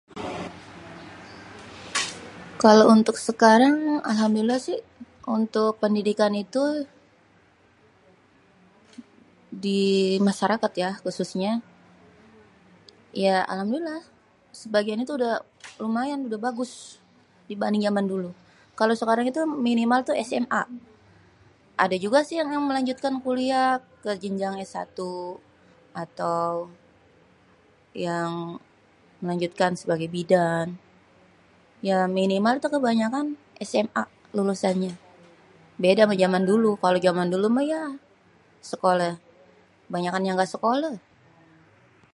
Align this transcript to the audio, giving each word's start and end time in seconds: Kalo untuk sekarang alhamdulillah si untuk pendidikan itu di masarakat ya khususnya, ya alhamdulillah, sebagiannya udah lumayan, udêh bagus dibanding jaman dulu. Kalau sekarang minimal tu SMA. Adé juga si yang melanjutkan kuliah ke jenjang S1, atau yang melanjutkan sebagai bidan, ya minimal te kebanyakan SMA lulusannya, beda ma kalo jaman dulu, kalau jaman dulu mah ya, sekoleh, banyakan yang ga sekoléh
Kalo 2.63 2.83
untuk 2.95 3.15
sekarang 3.27 3.75
alhamdulillah 4.11 4.59
si 4.67 4.75
untuk 5.37 5.69
pendidikan 5.83 6.31
itu 6.43 6.63
di 9.65 9.81
masarakat 10.27 10.71
ya 10.83 10.91
khususnya, 11.03 11.51
ya 13.23 13.35
alhamdulillah, 13.53 13.99
sebagiannya 14.61 15.05
udah 15.19 15.33
lumayan, 15.83 16.19
udêh 16.27 16.41
bagus 16.47 16.71
dibanding 17.49 17.83
jaman 17.87 18.05
dulu. 18.13 18.29
Kalau 18.79 18.93
sekarang 19.01 19.25
minimal 19.67 19.99
tu 20.07 20.13
SMA. 20.29 20.63
Adé 21.83 21.97
juga 22.05 22.19
si 22.27 22.33
yang 22.39 22.53
melanjutkan 22.69 23.13
kuliah 23.25 23.69
ke 24.05 24.11
jenjang 24.21 24.53
S1, 24.69 24.81
atau 26.03 26.41
yang 28.05 28.29
melanjutkan 29.23 29.71
sebagai 29.81 30.05
bidan, 30.15 30.65
ya 31.89 31.97
minimal 32.17 32.55
te 32.63 32.67
kebanyakan 32.73 33.25
SMA 33.69 34.03
lulusannya, 34.37 34.93
beda 35.83 36.03
ma 36.05 36.13
kalo 36.13 36.21
jaman 36.23 36.43
dulu, 36.51 36.71
kalau 36.83 36.99
jaman 37.05 37.27
dulu 37.33 37.47
mah 37.55 37.65
ya, 37.73 37.83
sekoleh, 38.71 39.13
banyakan 39.93 40.21
yang 40.27 40.35
ga 40.41 40.45
sekoléh 40.53 40.95